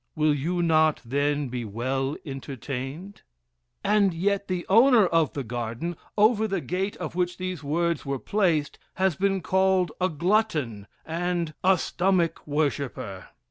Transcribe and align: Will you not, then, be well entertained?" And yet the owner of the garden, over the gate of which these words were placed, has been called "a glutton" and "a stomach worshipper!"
Will 0.15 0.33
you 0.33 0.63
not, 0.63 0.99
then, 1.05 1.47
be 1.49 1.63
well 1.63 2.17
entertained?" 2.25 3.21
And 3.83 4.15
yet 4.15 4.47
the 4.47 4.65
owner 4.67 5.05
of 5.05 5.33
the 5.33 5.43
garden, 5.43 5.95
over 6.17 6.47
the 6.47 6.59
gate 6.59 6.97
of 6.97 7.13
which 7.13 7.37
these 7.37 7.63
words 7.63 8.03
were 8.03 8.17
placed, 8.17 8.79
has 8.95 9.15
been 9.15 9.41
called 9.41 9.91
"a 10.01 10.09
glutton" 10.09 10.87
and 11.05 11.53
"a 11.63 11.77
stomach 11.77 12.47
worshipper!" 12.47 13.27